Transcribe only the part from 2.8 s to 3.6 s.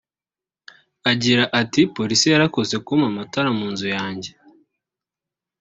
kumpa amatara